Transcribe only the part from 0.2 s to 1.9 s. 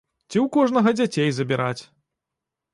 Ці ў кожнага дзяцей забіраць!